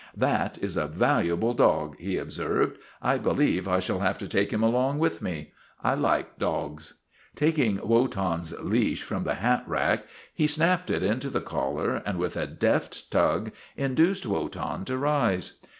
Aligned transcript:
"That 0.31 0.57
is 0.57 0.77
a 0.77 0.87
valuable 0.87 1.53
dog," 1.53 1.95
he 1.99 2.17
observed." 2.17 2.79
I 3.03 3.19
be 3.19 3.29
lieve 3.29 3.67
I 3.67 3.79
shall 3.79 3.99
have 3.99 4.17
to 4.17 4.27
take 4.27 4.51
him 4.51 4.63
along 4.63 4.97
with 4.97 5.21
me. 5.21 5.51
I 5.83 5.93
like 5.93 6.39
dogs." 6.39 6.95
Taking 7.35 7.79
Wotan's 7.87 8.59
leash 8.59 9.03
from 9.03 9.25
the 9.25 9.35
hat 9.35 9.63
rack 9.67 10.07
he 10.33 10.47
snapped 10.47 10.89
it 10.89 11.03
into 11.03 11.29
the 11.29 11.39
collar, 11.41 11.97
and 12.03 12.17
with 12.17 12.35
a 12.35 12.47
deft 12.47 13.11
tug 13.11 13.51
in 13.77 13.93
duced 13.93 14.23
W'otan 14.23 14.85
to 14.85 14.97
rise. 14.97 15.59